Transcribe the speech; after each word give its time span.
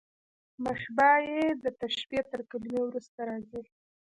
مشبه 0.63 1.09
به، 1.23 1.49
د 1.63 1.65
تشبېه 1.81 2.23
تر 2.31 2.39
کلمې 2.49 2.79
وروسته 2.83 3.19
راځي. 3.29 3.61